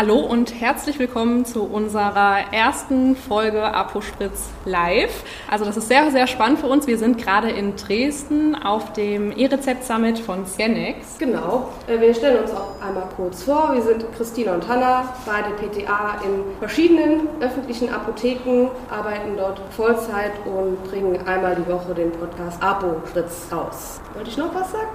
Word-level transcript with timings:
Hallo 0.00 0.16
und 0.16 0.58
herzlich 0.58 0.98
willkommen 0.98 1.44
zu 1.44 1.62
unserer 1.62 2.54
ersten 2.54 3.14
Folge 3.14 3.62
Apospritz 3.62 4.48
Live. 4.64 5.24
Also 5.50 5.66
das 5.66 5.76
ist 5.76 5.88
sehr, 5.88 6.10
sehr 6.10 6.26
spannend 6.26 6.60
für 6.60 6.68
uns. 6.68 6.86
Wir 6.86 6.96
sind 6.96 7.18
gerade 7.18 7.50
in 7.50 7.76
Dresden 7.76 8.54
auf 8.54 8.94
dem 8.94 9.30
E-Rezept 9.30 9.84
Summit 9.84 10.18
von 10.18 10.46
Scanex. 10.46 11.18
Genau. 11.18 11.68
Äh, 11.86 12.00
wir 12.00 12.14
stellen 12.14 12.38
uns 12.38 12.50
auch 12.50 12.80
einmal 12.80 13.10
kurz 13.14 13.42
vor. 13.42 13.74
Wir 13.74 13.82
sind 13.82 14.06
Christina 14.16 14.54
und 14.54 14.66
Hanna, 14.66 15.12
beide 15.26 15.50
PTA 15.50 16.22
in 16.24 16.44
verschiedenen 16.58 17.28
öffentlichen 17.40 17.90
Apotheken, 17.90 18.70
arbeiten 18.88 19.36
dort 19.36 19.60
Vollzeit 19.76 20.32
und 20.46 20.82
bringen 20.84 21.18
einmal 21.26 21.56
die 21.56 21.70
Woche 21.70 21.92
den 21.92 22.10
Podcast 22.12 22.62
Apospritz 22.62 23.48
raus. 23.52 24.00
Wollte 24.14 24.30
ich 24.30 24.38
noch 24.38 24.54
was 24.54 24.72
sagen? 24.72 24.88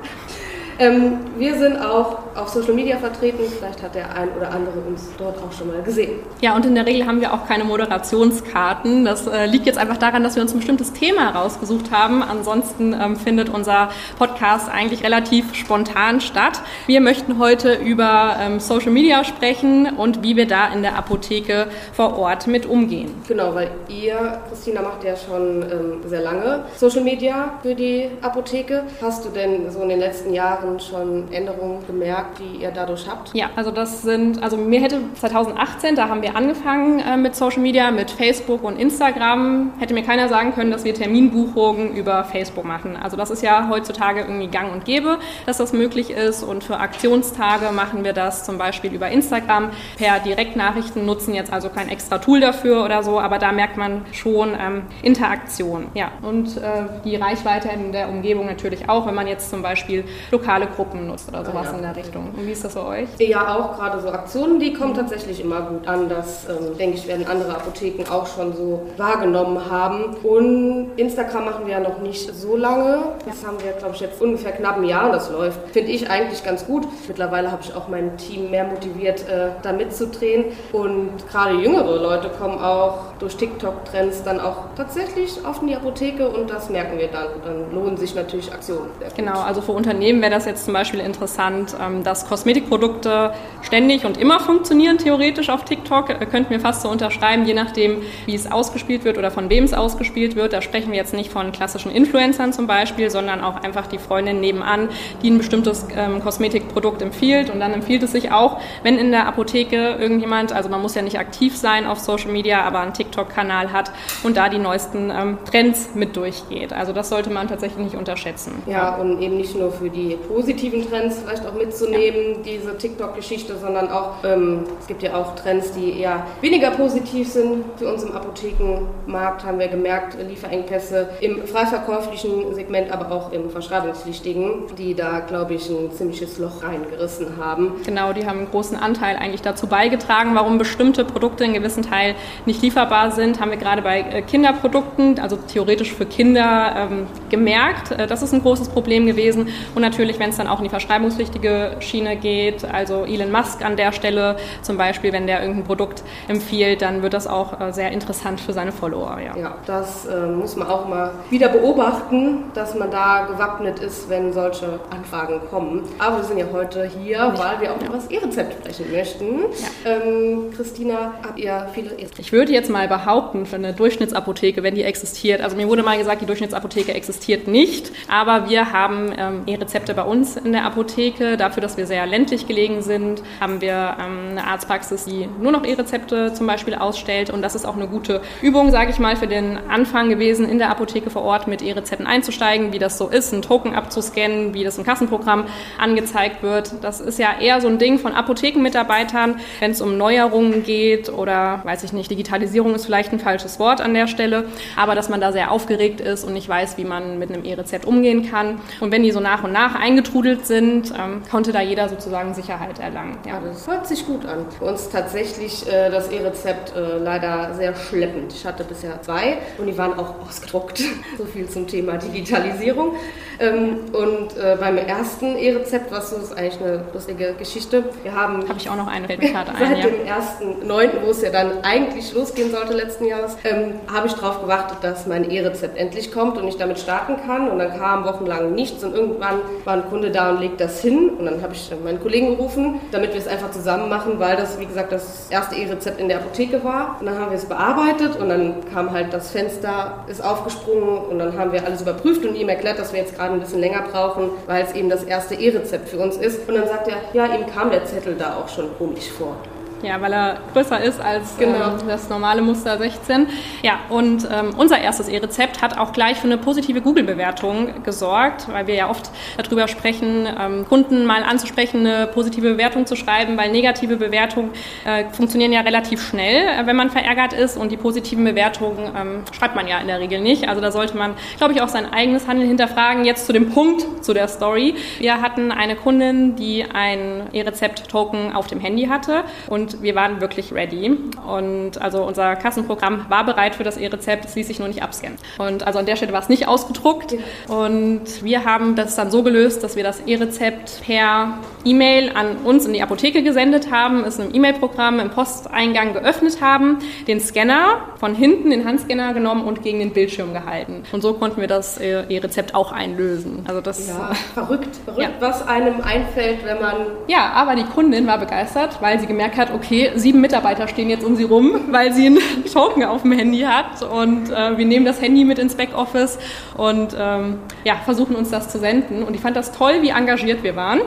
Ähm, 0.78 1.20
wir 1.38 1.57
sind 1.57 1.78
auch 1.78 2.20
auf 2.36 2.50
Social 2.50 2.73
Media 2.73 2.98
vertreten. 2.98 3.44
Vielleicht 3.58 3.82
hat 3.82 3.96
der 3.96 4.14
ein 4.14 4.30
oder 4.36 4.52
andere 4.52 4.80
uns 4.80 5.09
dort 5.18 5.38
auch 5.38 5.52
schon 5.52 5.68
mal 5.68 5.82
gesehen. 5.82 6.20
Ja, 6.41 6.55
und 6.55 6.66
in 6.66 6.76
der 6.76 6.86
Regel 6.86 7.08
haben 7.08 7.22
wir 7.22 7.34
auch 7.34 7.48
keine 7.48 7.63
Moderationskarten. 7.63 9.05
Das 9.05 9.26
äh, 9.26 9.45
liegt 9.45 9.66
jetzt 9.66 9.77
einfach 9.77 9.98
daran, 9.98 10.23
dass 10.23 10.36
wir 10.36 10.41
uns 10.41 10.53
ein 10.53 10.58
bestimmtes 10.58 10.91
Thema 10.91 11.30
rausgesucht 11.30 11.91
haben. 11.91 12.22
Ansonsten 12.22 12.94
ähm, 12.94 13.16
findet 13.16 13.50
unser 13.50 13.90
Podcast 14.20 14.70
eigentlich 14.70 15.03
relativ 15.03 15.55
spontan 15.55 16.20
statt. 16.20 16.62
Wir 16.88 17.00
möchten 17.00 17.39
heute 17.39 17.76
über 17.76 18.36
ähm, 18.39 18.59
Social 18.59 18.92
Media 18.92 19.23
sprechen 19.23 19.95
und 19.95 20.23
wie 20.23 20.36
wir 20.36 20.48
da 20.48 20.67
in 20.73 20.81
der 20.81 20.98
Apotheke 20.98 21.67
vor 21.94 22.17
Ort 22.17 22.48
mit 22.48 22.66
umgehen. 22.66 23.14
Genau, 23.28 23.55
weil 23.55 23.72
ihr, 23.88 24.42
Christina, 24.50 24.81
macht 24.81 25.05
ja 25.05 25.16
schon 25.16 25.62
ähm, 25.62 26.09
sehr 26.09 26.22
lange 26.22 26.66
Social 26.76 27.02
Media 27.02 27.53
für 27.62 27.76
die 27.76 28.09
Apotheke. 28.22 28.84
Hast 29.02 29.23
du 29.23 29.30
denn 29.30 29.72
so 29.72 29.81
in 29.81 29.89
den 29.89 30.00
letzten 30.00 30.34
Jahren 30.34 30.65
Jahren 30.66 30.80
schon 30.80 31.32
Änderungen 31.32 31.86
gemerkt, 31.88 32.40
die 32.40 32.62
ihr 32.62 32.72
dadurch 32.72 33.08
habt? 33.08 33.34
Ja, 33.34 33.50
also 33.56 33.72
das 33.72 34.02
sind, 34.02 34.42
also 34.42 34.58
mir 34.58 34.82
hätte 34.82 35.00
2018, 35.16 35.96
da 35.96 36.10
haben 36.10 36.22
wir 36.22 36.36
angefangen 36.36 37.00
äh, 37.00 37.18
mit 37.18 37.36
Social 37.36 37.62
Media, 37.62 37.92
mit 37.92 38.12
Facebook 38.12 38.64
und 38.64 38.78
Instagram, 38.78 39.73
hätte 39.80 39.94
mir 39.94 40.04
keiner 40.04 40.28
sagen 40.28 40.54
können, 40.54 40.72
dass 40.72 40.84
wir 40.84 40.94
Terminbuchungen 40.94 41.95
über 41.95 42.23
Facebook 42.23 42.66
machen. 42.66 42.98
Also 43.02 43.17
das 43.17 43.30
ist 43.31 43.44
ja 43.44 43.67
heutzutage 43.70 44.22
irgendwie 44.22 44.48
gang 44.48 44.72
und 44.72 44.86
gäbe, 44.86 45.20
dass 45.45 45.58
das 45.58 45.73
möglich 45.73 46.09
ist 46.09 46.44
und 46.44 46.64
für 46.64 46.80
Aktionstage 46.80 47.72
machen 47.72 48.04
wir 48.04 48.14
das 48.14 48.44
zum 48.44 48.58
Beispiel 48.58 48.94
über 48.94 49.09
Instagram 49.09 49.72
per 49.98 50.20
Direktnachrichten, 50.20 51.06
nutzen 51.06 51.34
jetzt 51.34 51.54
also 51.54 51.70
kein 51.70 51.89
extra 51.89 52.17
Tool 52.17 52.39
dafür 52.39 52.84
oder 52.84 53.04
so, 53.04 53.20
aber 53.20 53.39
da 53.39 53.52
merkt 53.52 53.78
man 53.78 54.06
schon 54.11 54.54
ähm, 54.59 54.84
Interaktion. 55.02 55.88
Ja, 55.94 56.11
und 56.22 56.58
äh, 56.58 56.86
die 57.04 57.16
Reichweite 57.16 57.70
in 57.70 57.92
der 57.92 58.09
Umgebung 58.09 58.45
natürlich 58.45 58.89
auch, 58.89 59.08
wenn 59.08 59.16
man 59.16 59.28
jetzt 59.28 59.50
zum 59.50 59.61
Beispiel 59.61 60.04
lokal 60.32 60.55
lokale 60.56 60.67
Gruppen 60.75 61.08
nutzt 61.08 61.28
oder 61.30 61.44
sowas 61.44 61.67
ja. 61.72 61.78
in 61.78 61.81
der 61.81 61.95
Richtung. 61.95 62.30
Und 62.36 62.45
wie 62.45 62.52
ist 62.52 62.64
das 62.64 62.73
für 62.73 62.86
euch? 62.86 63.08
Ja, 63.20 63.56
auch 63.56 63.78
gerade 63.78 64.00
so 64.02 64.09
Aktionen, 64.09 64.59
die 64.59 64.73
kommen 64.73 64.94
tatsächlich 64.94 65.42
immer 65.42 65.61
gut 65.61 65.88
an. 65.88 66.09
Das, 66.09 66.48
ähm, 66.50 66.78
denke 66.78 66.98
ich, 66.98 67.08
werden 67.08 67.28
andere 67.28 67.56
Apotheken 67.56 68.09
auch 68.09 68.28
schon 68.28 68.56
so 68.56 68.81
wahrgenommen 68.98 69.70
haben. 69.70 70.16
Und 70.23 70.92
Instagram 70.98 71.45
machen 71.45 71.66
wir 71.66 71.73
ja 71.73 71.80
noch 71.80 72.00
nicht 72.00 72.33
so 72.33 72.56
lange. 72.56 73.00
Das 73.26 73.45
haben 73.45 73.58
wir, 73.64 73.73
glaube 73.73 73.95
ich, 73.95 74.02
jetzt 74.02 74.22
ungefähr 74.22 74.52
knapp 74.53 74.78
ein 74.78 74.86
Jahr 74.86 75.11
das 75.11 75.30
läuft. 75.30 75.59
Finde 75.72 75.92
ich 75.92 76.09
eigentlich 76.09 76.44
ganz 76.44 76.66
gut. 76.66 76.88
Mittlerweile 77.08 77.52
habe 77.52 77.61
ich 77.64 77.73
auch 77.76 77.88
mein 77.88 78.17
Team 78.17 78.52
mehr 78.52 78.66
motiviert, 78.66 79.28
äh, 79.28 79.50
da 79.61 79.72
mitzudrehen. 79.73 80.45
Und 80.72 81.11
gerade 81.30 81.56
jüngere 81.56 82.02
Leute 82.02 82.30
kommen 82.30 82.59
auch 82.59 83.14
durch 83.20 83.36
TikTok-Trends 83.38 84.23
dann 84.23 84.39
auch 84.39 84.58
tatsächlich 84.76 85.39
auf 85.44 85.59
die 85.66 85.76
Apotheke 85.76 86.28
und 86.28 86.50
das 86.50 86.70
merken 86.70 86.98
wir 86.98 87.08
dann. 87.08 87.28
Dann 87.44 87.73
lohnen 87.73 87.98
sich 87.98 88.14
natürlich 88.16 88.52
Aktionen. 88.52 88.89
Genau, 89.16 89.39
also 89.39 89.61
für 89.61 89.72
Unternehmen 89.72 90.22
wäre 90.22 90.31
das 90.31 90.45
das 90.46 90.52
jetzt 90.52 90.66
zum 90.66 90.74
Beispiel 90.74 91.00
interessant, 91.00 91.76
ähm, 91.82 92.04
dass 92.04 92.28
Kosmetikprodukte 92.28 93.34
ständig 93.62 94.06
und 94.06 94.18
immer 94.18 94.40
funktionieren, 94.40 94.98
theoretisch 94.98 95.50
auf 95.50 95.66
TikTok. 95.66 96.10
Äh, 96.10 96.26
könnten 96.26 96.52
wir 96.52 96.60
fast 96.60 96.82
so 96.82 96.90
unterschreiben, 96.90 97.46
je 97.46 97.54
nachdem, 97.54 98.02
wie 98.26 98.36
es 98.36 98.52
ausgespielt 98.52 99.04
wird 99.04 99.18
oder 99.18 99.32
von 99.32 99.50
wem 99.50 99.64
es 99.64 99.73
ausgespielt 99.73 100.36
wird. 100.36 100.54
Da 100.54 100.62
sprechen 100.62 100.92
wir 100.92 100.98
jetzt 100.98 101.14
nicht 101.14 101.32
von 101.32 101.52
klassischen 101.52 101.92
Influencern 101.92 102.54
zum 102.54 102.68
Beispiel, 102.68 103.10
sondern 103.10 103.42
auch 103.42 103.61
einfach 103.64 103.88
die 103.88 103.98
Freundin 103.98 104.39
nebenan, 104.39 104.89
die 105.22 105.32
ein 105.32 105.38
bestimmtes 105.38 105.88
ähm, 105.95 106.22
Kosmetikprodukt 106.22 107.02
empfiehlt. 107.02 107.50
Und 107.50 107.60
dann 107.60 107.73
empfiehlt 107.73 108.04
es 108.04 108.11
sich 108.11 108.32
auch, 108.32 108.60
wenn 108.84 108.98
in 108.98 109.11
der 109.11 109.28
Apotheke 109.28 109.95
irgendjemand, 110.00 110.54
also 110.54 110.70
man 110.70 110.82
muss 110.82 110.95
ja 110.95 111.02
nicht 111.02 111.20
aktiv 111.20 111.58
sein 111.58 111.88
auf 111.88 112.00
Social 112.00 112.32
Media, 112.32 112.64
aber 112.64 112.80
einen 112.80 112.94
TikTok-Kanal 112.94 113.72
hat 113.72 113.92
und 114.23 114.38
da 114.38 114.50
die 114.50 114.60
neuesten 114.60 115.10
ähm, 115.10 115.38
Trends 115.50 115.95
mit 115.95 116.16
durchgeht. 116.16 116.72
Also 116.73 116.94
das 116.94 117.10
sollte 117.10 117.30
man 117.30 117.48
tatsächlich 117.48 117.84
nicht 117.84 117.95
unterschätzen. 117.95 118.61
Ja, 118.67 118.95
und 118.95 119.22
eben 119.22 119.38
nicht 119.38 119.55
nur 119.55 119.72
für 119.72 119.89
die 119.89 120.17
positiven 120.36 120.88
Trends 120.90 121.20
vielleicht 121.23 121.46
auch 121.46 121.54
mitzunehmen, 121.54 122.44
diese 122.44 122.78
TikTok-Geschichte, 122.78 123.56
sondern 123.58 123.90
auch, 123.90 124.23
ähm, 124.23 124.64
es 124.80 124.88
gibt 124.88 125.04
ja 125.04 125.16
auch 125.16 125.36
Trends, 125.36 125.72
die 125.72 126.00
eher 126.00 126.26
weniger 126.42 126.72
positiv 126.72 127.30
sind. 127.30 127.64
Für 127.78 127.94
uns 127.94 128.04
im 128.04 128.12
Apothekenmarkt 128.12 129.46
haben 129.46 129.60
wir 129.60 129.68
gemerkt, 129.68 130.18
Lieferengpässe 130.28 131.10
im 131.22 131.48
freiverkäuflichen 131.48 132.54
Segment, 132.54 132.92
aber 132.92 133.12
auch 133.12 133.31
im 133.31 133.50
verschreibungspflichtigen, 133.50 134.75
die 134.78 134.94
da, 134.94 135.19
glaube 135.22 135.54
ich, 135.54 135.69
ein 135.69 135.92
ziemliches 135.92 136.38
Loch 136.38 136.63
reingerissen 136.63 137.38
haben. 137.38 137.74
Genau, 137.86 138.12
die 138.12 138.25
haben 138.25 138.40
einen 138.40 138.52
großen 138.52 138.78
Anteil 138.78 139.16
eigentlich 139.16 139.42
dazu 139.42 139.68
beigetragen, 139.68 140.31
warum 140.36 140.57
bestimmte 140.57 141.06
Produkte 141.06 141.46
in 141.46 141.54
gewissen 141.54 141.84
Teil 141.84 142.16
nicht 142.46 142.62
lieferbar 142.62 143.12
sind, 143.12 143.40
haben 143.40 143.52
wir 143.52 143.57
gerade 143.57 143.81
bei 143.81 144.02
äh, 144.02 144.22
Kinderprodukten, 144.22 145.19
also 145.19 145.38
theoretisch 145.38 145.94
für 145.94 146.06
Kinder, 146.06 146.90
ähm, 146.92 147.07
gemerkt. 147.30 147.92
Äh, 147.92 148.07
das 148.07 148.22
ist 148.22 148.34
ein 148.34 148.42
großes 148.42 148.69
Problem 148.69 149.06
gewesen. 149.06 149.50
Und 149.75 149.81
natürlich 149.81 150.16
natürlich, 150.16 150.19
wenn 150.25 150.31
es 150.31 150.38
dann 150.38 150.47
auch 150.47 150.57
in 150.57 150.63
die 150.63 150.69
verschreibungspflichtige 150.71 151.75
Schiene 151.81 152.15
geht, 152.15 152.65
also 152.65 153.06
Elon 153.06 153.31
Musk 153.31 153.63
an 153.63 153.77
der 153.77 153.91
Stelle 153.91 154.38
zum 154.63 154.75
Beispiel, 154.75 155.13
wenn 155.13 155.27
der 155.27 155.41
irgendein 155.41 155.65
Produkt 155.65 156.01
empfiehlt, 156.27 156.81
dann 156.81 157.03
wird 157.03 157.13
das 157.13 157.27
auch 157.27 157.62
äh, 157.62 157.71
sehr 157.71 157.91
interessant 157.91 158.41
für 158.41 158.51
seine 158.51 158.71
Follower. 158.71 159.19
Ja, 159.24 159.38
ja 159.38 159.56
das 159.68 160.07
äh, 160.07 160.25
muss 160.25 160.56
man 160.56 160.68
auch 160.68 160.88
mal 160.88 161.12
wieder 161.30 161.50
beobachten, 161.50 162.45
dass 162.56 162.74
man 162.74 162.89
da 162.89 163.27
gewappnet 163.27 163.77
ist, 163.77 164.09
wenn 164.09 164.33
solche 164.33 164.80
Anfragen 164.89 165.41
kommen. 165.51 165.83
Aber 166.00 166.18
wir 166.18 166.24
sind 166.24 166.39
ja 166.39 166.47
heute 166.51 166.89
hier, 167.03 167.31
weil 167.38 167.62
wir 167.62 167.74
auch 167.74 167.81
über 167.81 167.94
das 167.94 168.07
E-Rezept 168.07 168.56
sprechen 168.56 168.92
möchten. 168.92 169.39
Ja. 169.83 169.92
Ähm, 169.92 170.51
Christina, 170.56 171.13
habt 171.21 171.38
ihr 171.38 171.68
viele 171.75 171.92
E-Rezepte? 171.92 172.21
Ich 172.21 172.31
würde 172.31 172.51
jetzt 172.51 172.71
mal 172.71 172.88
behaupten, 172.88 173.45
für 173.45 173.57
eine 173.57 173.74
Durchschnittsapotheke, 173.74 174.63
wenn 174.63 174.74
die 174.74 174.83
existiert, 174.83 175.42
also 175.42 175.56
mir 175.56 175.68
wurde 175.68 175.83
mal 175.83 176.00
gesagt, 176.00 176.21
die 176.21 176.25
Durchschnittsapotheke 176.25 176.95
existiert 176.95 177.47
nicht, 177.47 177.92
aber 178.07 178.50
wir 178.50 178.71
haben 178.71 179.13
ähm, 179.15 179.44
E-Rezepte 179.45 179.94
bei 179.94 180.05
uns 180.07 180.38
in 180.38 180.51
der 180.51 180.66
Apotheke. 180.66 181.38
Dafür, 181.38 181.62
dass 181.62 181.77
wir 181.77 181.88
sehr 181.88 182.06
ländlich 182.06 182.48
gelegen 182.48 182.81
sind, 182.81 183.21
haben 183.39 183.62
wir 183.62 183.98
ähm, 184.00 184.30
eine 184.31 184.48
Arztpraxis, 184.48 185.06
die 185.06 185.27
nur 185.42 185.51
noch 185.51 185.66
E-Rezepte 185.66 186.33
zum 186.33 186.48
Beispiel 186.48 186.75
ausstellt. 186.75 187.30
Und 187.30 187.42
das 187.42 187.56
ist 187.56 187.66
auch 187.66 187.75
eine 187.75 187.88
gute 187.88 188.21
Übung, 188.42 188.71
sage 188.71 188.92
ich 188.92 189.00
mal, 189.00 189.16
für 189.16 189.27
den 189.27 189.57
Anfang 189.69 190.10
gewesen, 190.10 190.48
in 190.48 190.57
der 190.57 190.69
Apotheke 190.69 191.10
vor 191.10 191.24
Ort 191.24 191.48
mit 191.48 191.62
E-Rezepten 191.62 192.07
einzusteigen, 192.07 192.74
wie 192.74 192.80
das 192.80 192.98
so 192.98 193.07
ist, 193.07 193.33
einen 193.33 193.42
Token 193.42 193.74
abzuscannen, 193.74 194.54
wie 194.54 194.63
das 194.63 194.77
im 194.77 194.83
Kassenprogramm 194.83 195.45
angezeigt 195.80 196.44
wird. 196.44 196.83
Das 196.83 197.01
ist 197.01 197.19
ja 197.19 197.39
eher 197.39 197.62
so 197.62 197.68
ein 197.68 197.77
Ding 197.77 198.00
von 198.00 198.13
Apothekenmitarbeitern, 198.13 199.39
wenn 199.60 199.72
es 199.72 199.81
um 199.81 199.98
Neuerungen 199.98 200.63
geht 200.63 201.10
oder, 201.10 201.62
weiß 201.63 201.83
ich 201.83 201.94
nicht, 201.94 202.12
Digitalisierung 202.12 202.75
ist 202.75 202.86
vielleicht 202.86 203.12
ein 203.12 203.19
falsches 203.19 203.60
Wort 203.60 203.81
an 203.81 203.94
der 203.94 204.07
Stelle, 204.07 204.45
aber 204.75 204.95
dass 204.95 205.10
man 205.10 205.22
da 205.22 205.31
sehr 205.31 205.51
aufgeregt 205.51 206.01
ist 206.01 206.24
und 206.24 206.33
nicht 206.33 206.48
weiß, 206.48 206.77
wie 206.77 206.86
man 206.86 207.19
mit 207.19 207.31
einem 207.31 207.45
E-Rezept 207.45 207.86
umgehen 207.86 208.30
kann. 208.30 208.60
Und 208.80 208.92
wenn 208.92 209.04
die 209.04 209.12
so 209.12 209.19
nach 209.19 209.44
und 209.44 209.51
nach 209.51 209.75
eingetrudelt 209.95 210.45
sind, 210.45 210.94
ähm, 210.98 211.22
konnte 211.30 211.51
da 211.54 211.62
jeder 211.62 211.88
sozusagen 211.88 212.33
Sicherheit 212.33 212.80
erlangen. 212.80 213.18
Ja. 213.25 213.39
das 213.39 213.66
hört 213.66 213.88
sich 213.88 214.06
gut 214.06 214.25
an. 214.25 214.45
Für 214.57 214.66
uns 214.66 214.89
tatsächlich 214.89 215.66
äh, 215.72 215.89
das 215.89 216.10
E-Rezept 216.10 216.75
äh, 216.75 216.98
leider 216.98 217.54
sehr 217.54 217.74
schleppend. 217.75 218.34
Ich 218.34 218.45
hatte 218.45 218.63
bisher 218.66 219.01
zwei 219.01 219.38
und 219.57 219.68
die 219.68 219.78
waren 219.78 219.98
auch 219.98 220.16
ausgedruckt. 220.28 220.84
so 221.18 221.25
viel 221.25 221.48
zum 221.48 221.68
Thema 221.68 221.98
Digitalisierung. 221.98 222.95
Ähm, 223.39 223.80
und 223.92 224.38
äh, 224.38 224.57
beim 224.60 224.78
ersten 224.78 225.38
E-Rezept, 225.38 225.92
was 225.92 226.10
so 226.10 226.18
ist 226.18 226.38
eigentlich 226.38 226.62
eine 226.62 226.86
lustige 226.94 227.34
Geschichte. 227.38 227.84
Wir 228.04 228.13
haben. 228.13 228.48
Habe 228.48 228.60
ich 228.60 228.69
auch 228.69 228.75
noch 228.75 228.88
eine, 228.88 229.07
gerade 229.07 229.51
ein. 229.56 229.57
Seit 229.57 229.78
ja. 229.78 229.86
dem 229.86 230.68
1.9., 230.68 230.89
wo 231.04 231.12
es 231.12 231.22
ja 231.22 231.30
dann 231.31 231.64
eigentlich 231.64 232.14
losgehen 232.14 232.52
sollte 232.52 232.74
letzten 232.74 233.06
Jahres, 233.06 233.38
ähm, 233.44 233.75
habe 233.92 234.08
ich 234.08 234.14
darauf 234.14 234.42
gewartet, 234.42 234.78
dass 234.81 235.08
mein 235.08 235.30
E-Rezept 235.30 235.78
endlich 235.78 236.12
kommt 236.12 236.38
und 236.38 236.48
ich 236.48 236.58
damit 236.58 236.80
starten 236.80 237.18
kann. 237.25 237.50
Und 237.50 237.60
dann 237.60 237.78
kam 237.78 238.06
wochenlang 238.06 238.54
nichts 238.54 238.84
und 238.84 238.94
irgendwann 238.94 239.40
war 239.66 239.75
Kunde 239.86 240.12
da 240.12 240.32
und 240.32 240.42
legt 240.42 240.60
das 240.60 240.82
hin. 240.82 241.10
Und 241.18 241.26
dann 241.26 241.42
habe 241.42 241.54
ich 241.54 241.72
meinen 241.84 242.00
Kollegen 242.02 242.36
gerufen, 242.36 242.82
damit 242.92 243.14
wir 243.14 243.20
es 243.20 243.28
einfach 243.28 243.52
zusammen 243.52 243.90
machen, 243.90 244.20
weil 244.20 244.36
das, 244.36 244.60
wie 244.60 244.66
gesagt, 244.66 244.92
das 244.92 245.28
erste 245.30 245.56
E-Rezept 245.56 246.00
in 246.00 246.08
der 246.08 246.18
Apotheke 246.18 246.64
war. 246.64 246.98
Und 247.00 247.06
dann 247.06 247.18
haben 247.18 247.32
wir 247.32 247.38
es 247.38 247.46
bearbeitet 247.46 248.16
und 248.20 248.30
dann 248.30 248.56
kam 248.74 248.92
halt 248.92 249.14
das 249.14 249.32
Fenster, 249.32 250.06
ist 250.08 250.24
aufgesprungen 250.24 250.98
und 251.10 251.20
dann 251.20 251.38
haben 251.38 251.52
wir 251.52 251.66
alles 251.66 251.82
überprüft 251.82 252.26
und 252.26 252.36
ihm 252.36 252.50
erklärt, 252.50 252.80
dass 252.80 252.94
wir 252.94 253.00
jetzt 253.00 253.16
gerade 253.16 253.34
ein 253.34 253.40
bisschen 253.40 253.60
länger 253.60 253.84
brauchen, 253.92 254.30
weil 254.48 254.64
es 254.64 254.74
eben 254.74 254.90
das 254.90 255.04
erste 255.04 255.36
E-Rezept 255.36 255.90
für 255.90 255.98
uns 255.98 256.18
ist. 256.18 256.48
Und 256.48 256.56
dann 256.56 256.68
sagt 256.68 256.88
er, 256.88 256.98
ja, 257.14 257.26
ihm 257.26 257.46
kam 257.48 257.72
der 257.72 257.86
Zettel 257.86 258.16
da 258.16 258.36
auch 258.36 258.50
schon 258.50 258.66
komisch 258.78 259.10
vor. 259.12 259.36
Ja, 259.83 260.01
weil 260.01 260.13
er 260.13 260.38
größer 260.54 260.81
ist 260.81 261.00
als 261.00 261.38
genau. 261.38 261.77
ähm, 261.80 261.88
das 261.88 262.10
normale 262.10 262.42
Muster 262.42 262.77
16. 262.77 263.27
Ja, 263.62 263.80
und 263.89 264.27
ähm, 264.31 264.54
unser 264.57 264.80
erstes 264.80 265.07
E-Rezept 265.07 265.62
hat 265.62 265.77
auch 265.77 265.92
gleich 265.92 266.18
für 266.18 266.25
eine 266.25 266.38
positive 266.38 266.81
Google-Bewertung 266.81 267.83
gesorgt, 267.83 268.48
weil 268.51 268.68
wir 268.68 268.75
ja 268.75 268.89
oft 268.89 269.12
darüber 269.38 269.68
sprechen, 269.68 270.27
ähm, 270.39 270.66
Kunden 270.68 271.06
mal 271.06 271.24
anzusprechen, 271.24 271.86
eine 271.86 272.07
positive 272.07 272.54
Bewertung 272.54 272.86
zu 272.86 272.95
schreiben, 272.95 273.38
weil 273.38 273.51
negative 273.51 273.98
Bewertungen 273.98 274.51
äh, 274.86 275.06
funktionieren 275.12 275.51
ja 275.51 275.62
relativ 275.62 276.01
schnell, 276.01 276.48
äh, 276.48 276.66
wenn 276.66 276.75
man 276.75 276.89
verärgert 276.89 277.33
ist 277.33 277.57
und 277.57 277.71
die 277.71 277.78
positiven 277.78 278.24
Bewertungen 278.24 278.92
ähm, 278.98 279.24
schreibt 279.31 279.56
man 279.56 279.68
ja 279.68 279.80
in 279.80 279.88
der 279.88 280.00
Regel 280.00 280.21
nicht. 280.21 280.48
Also 280.48 280.62
da 280.62 280.71
sollte 280.71 280.98
man, 280.98 281.13
glaube 281.38 281.54
ich, 281.54 281.62
auch 281.62 281.68
sein 281.68 281.92
eigenes 281.92 282.28
Handeln 282.28 282.48
hinterfragen. 282.48 283.06
Jetzt 283.06 283.25
zu 283.25 283.33
dem 283.33 283.51
Punkt, 283.51 284.04
zu 284.04 284.13
der 284.13 284.28
Story. 284.28 284.75
Wir 285.00 285.21
hatten 285.21 285.51
eine 285.51 285.75
Kundin, 285.75 286.36
die 286.36 286.63
ein 286.63 287.28
E-Rezept-Token 287.33 288.33
auf 288.33 288.48
dem 288.48 288.60
Handy 288.60 288.88
hatte 288.88 289.24
und 289.48 289.65
wir 289.82 289.96
waren 289.96 290.22
wirklich 290.22 290.54
ready. 290.54 290.98
Und 291.28 291.82
also 291.82 292.04
unser 292.04 292.36
Kassenprogramm 292.36 293.06
war 293.10 293.26
bereit 293.26 293.56
für 293.56 293.64
das 293.64 293.78
E-Rezept, 293.78 294.26
es 294.26 294.36
ließ 294.36 294.48
sich 294.48 294.60
nur 294.60 294.68
nicht 294.68 294.84
abscannen. 294.84 295.18
Und 295.38 295.66
also 295.66 295.80
an 295.80 295.86
der 295.86 295.96
Stelle 295.96 296.14
war 296.14 296.22
es 296.22 296.30
nicht 296.30 296.48
ausgedruckt. 296.48 297.16
Und 297.48 298.24
wir 298.24 298.46
haben 298.46 298.76
das 298.76 298.96
dann 298.96 299.12
so 299.12 299.24
gelöst, 299.24 299.64
dass 299.64 299.76
wir 299.76 299.84
das 299.84 300.02
E-Rezept 300.02 300.82
per 300.86 301.40
E-Mail 301.64 302.12
an 302.14 302.38
uns 302.44 302.66
in 302.66 302.74
die 302.74 302.82
Apotheke 302.82 303.24
gesendet 303.24 303.72
haben, 303.72 304.04
es 304.04 304.20
im 304.20 304.34
E-Mail-Programm 304.34 305.00
im 305.00 305.10
Posteingang 305.10 305.94
geöffnet 305.94 306.42
haben, 306.42 306.80
den 307.08 307.20
Scanner 307.20 307.82
von 307.98 308.16
hinten, 308.16 308.52
den 308.52 308.66
Handscanner 308.66 309.14
genommen 309.14 309.44
und 309.46 309.64
gegen 309.64 309.80
den 309.80 309.92
Bildschirm 309.92 310.34
gehalten. 310.34 310.84
Und 310.92 311.02
so 311.02 311.14
konnten 311.14 311.42
wir 311.42 311.48
das 311.48 311.78
äh, 311.78 312.04
E-Rezept 312.10 312.54
auch 312.54 312.72
einlösen. 312.72 313.44
Also 313.48 313.62
das 313.62 313.88
ja, 313.88 314.12
verrückt, 314.34 314.76
verrückt, 314.86 315.02
ja. 315.02 315.10
was 315.20 315.48
einem 315.48 315.82
einfällt, 315.82 316.46
wenn 316.46 316.62
man 316.62 316.76
ja, 317.08 317.32
aber 317.34 317.56
die 317.56 317.64
Kundin 317.64 318.08
war 318.08 318.18
begeistert, 318.18 318.82
weil 318.82 319.00
sie 319.00 319.08
gemerkt 319.08 319.38
hat, 319.38 319.54
okay, 319.56 319.92
sieben 319.96 320.22
Mitarbeiter 320.22 320.68
stehen 320.68 320.90
jetzt 320.90 321.04
um 321.04 321.16
sie 321.16 321.24
rum, 321.24 321.62
weil 321.72 321.94
sie 321.94 322.07
einen 322.07 322.19
Token 322.54 322.84
auf 322.84 323.02
dem 323.02 323.13
Handy 323.13 323.42
hat 323.42 323.81
und 323.81 324.30
äh, 324.30 324.57
wir 324.57 324.66
nehmen 324.66 324.86
das 324.86 325.02
Handy 325.02 325.24
mit 325.24 325.40
ins 325.40 325.56
Backoffice 325.56 326.19
und 326.56 326.96
ähm, 327.00 327.40
ja, 327.63 327.75
versuchen 327.84 328.16
uns 328.16 328.30
das 328.30 328.50
zu 328.50 328.60
senden. 328.60 329.04
Und 329.04 329.16
ich 329.16 329.22
fand 329.22 329.36
das 329.36 329.52
toll, 329.52 329.81
wie 329.81 329.90
engagiert 329.90 330.44
wir 330.44 330.56
waren 330.56 330.81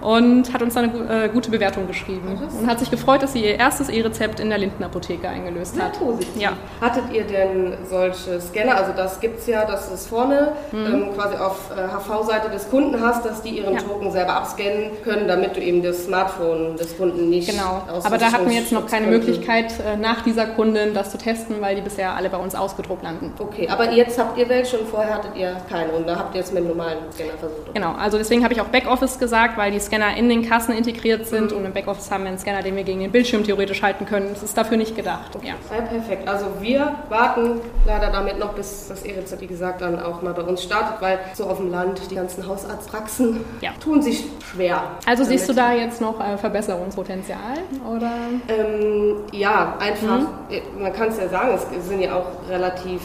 und 0.00 0.52
hat 0.52 0.62
uns 0.62 0.74
dann 0.74 0.90
eine 0.90 1.24
äh, 1.24 1.28
gute 1.28 1.50
Bewertung 1.50 1.86
geschrieben 1.86 2.38
und 2.58 2.66
hat 2.66 2.78
sich 2.78 2.90
gefreut, 2.90 3.22
dass 3.22 3.32
sie 3.32 3.44
ihr 3.44 3.58
erstes 3.58 3.88
E-Rezept 3.88 4.40
in 4.40 4.48
der 4.48 4.58
Lindenapotheke 4.58 5.28
eingelöst 5.28 5.74
Sehr 5.74 5.84
hat. 5.84 5.98
Positiv. 5.98 6.40
Ja. 6.40 6.52
Hattet 6.80 7.04
ihr 7.12 7.24
denn 7.24 7.74
solche 7.88 8.40
Scanner? 8.40 8.76
Also 8.76 8.92
das 8.96 9.20
gibt 9.20 9.40
es 9.40 9.46
ja, 9.46 9.64
dass 9.64 9.88
du 9.88 9.94
es 9.94 10.06
vorne 10.06 10.52
mhm. 10.72 10.86
ähm, 10.86 11.14
quasi 11.14 11.36
auf 11.36 11.70
äh, 11.70 11.88
HV-Seite 11.88 12.50
des 12.50 12.70
Kunden 12.70 13.00
hast, 13.00 13.24
dass 13.24 13.42
die 13.42 13.58
ihren 13.58 13.74
ja. 13.74 13.80
Token 13.80 14.10
selber 14.10 14.34
abscannen 14.34 14.90
können, 15.04 15.28
damit 15.28 15.56
du 15.56 15.60
eben 15.60 15.82
das 15.82 16.04
Smartphone 16.04 16.76
des 16.76 16.96
Kunden 16.96 17.28
nicht 17.28 17.50
Genau, 17.50 17.82
aber 18.02 18.18
da 18.18 18.32
hatten 18.32 18.48
wir 18.48 18.56
jetzt 18.56 18.72
noch 18.72 18.86
keine 18.86 19.06
könnten. 19.06 19.26
Möglichkeit, 19.26 19.72
äh, 19.80 19.96
nach 19.96 20.22
dieser 20.22 20.46
Kundin 20.46 20.94
das 20.94 21.10
zu 21.10 21.18
testen, 21.18 21.56
weil 21.60 21.76
die 21.76 21.82
bisher 21.82 22.14
alle 22.14 22.30
bei 22.30 22.38
uns 22.38 22.54
ausgedruckt 22.54 23.02
landen. 23.02 23.32
Okay, 23.38 23.68
aber 23.68 23.90
jetzt 23.92 24.18
habt 24.18 24.38
ihr 24.38 24.48
welche 24.48 24.78
und 24.78 24.88
vorher 24.88 25.14
hattet 25.14 25.36
ihr 25.36 25.56
keine 25.68 25.92
und 25.92 26.06
da 26.06 26.16
habt 26.16 26.34
ihr 26.34 26.40
jetzt 26.40 26.52
mit 26.54 26.62
dem 26.62 26.68
normalen 26.68 26.98
Scanner 27.12 27.38
versucht. 27.38 27.74
Genau, 27.74 27.92
also 27.92 28.18
deswegen 28.18 28.44
habe 28.44 28.54
ich 28.54 28.60
auch 28.60 28.66
Backoffice 28.66 29.18
gesagt, 29.18 29.56
weil 29.56 29.72
die 29.72 29.80
Scanner 29.90 30.16
in 30.16 30.28
den 30.28 30.48
Kassen 30.48 30.72
integriert 30.72 31.26
sind 31.26 31.52
und 31.52 31.64
im 31.64 31.72
Backoffice 31.72 32.12
haben 32.12 32.22
wir 32.22 32.28
einen 32.28 32.38
Scanner, 32.38 32.62
den 32.62 32.76
wir 32.76 32.84
gegen 32.84 33.00
den 33.00 33.10
Bildschirm 33.10 33.42
theoretisch 33.42 33.82
halten 33.82 34.06
können. 34.06 34.28
Das 34.32 34.40
ist 34.40 34.56
dafür 34.56 34.76
nicht 34.76 34.94
gedacht. 34.94 35.32
Ja. 35.42 35.54
ja, 35.74 35.82
perfekt. 35.82 36.28
Also 36.28 36.46
wir 36.60 36.94
warten 37.08 37.60
leider 37.84 38.12
damit 38.12 38.38
noch, 38.38 38.54
bis 38.54 38.86
das 38.86 39.02
E-Rezept, 39.02 39.42
wie 39.42 39.48
gesagt, 39.48 39.80
dann 39.80 39.98
auch 39.98 40.22
mal 40.22 40.32
bei 40.32 40.42
uns 40.42 40.62
startet, 40.62 41.00
weil 41.00 41.18
so 41.34 41.44
auf 41.46 41.56
dem 41.56 41.72
Land 41.72 42.00
die 42.08 42.14
ganzen 42.14 42.46
Hausarztpraxen 42.46 43.40
ja. 43.60 43.70
tun 43.82 44.00
sich 44.00 44.26
schwer. 44.52 44.82
Also 45.06 45.24
siehst 45.24 45.48
du 45.48 45.54
da 45.54 45.72
jetzt 45.72 46.00
noch 46.00 46.20
äh, 46.20 46.38
Verbesserungspotenzial? 46.38 47.58
Oder? 47.92 48.12
Ähm, 48.46 49.16
ja, 49.32 49.76
einfach, 49.80 50.20
mhm. 50.20 50.82
man 50.82 50.92
kann 50.92 51.08
es 51.08 51.18
ja 51.18 51.28
sagen, 51.28 51.58
es 51.76 51.88
sind 51.88 52.00
ja 52.00 52.14
auch 52.14 52.48
relativ 52.48 53.00